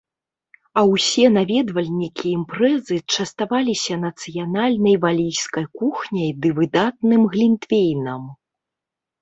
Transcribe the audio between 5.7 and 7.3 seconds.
кухняй ды выдатным